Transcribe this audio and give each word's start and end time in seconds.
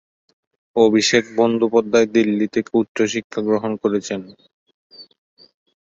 অভিষেক 0.75 1.23
বন্দ্যোপাধ্যায় 1.37 2.07
দিল্লি 2.15 2.47
থেকে 2.47 2.71
উচ্চশিক্ষা 2.81 3.39
গ্রহণ 3.47 3.71
করেছেন। 3.83 4.21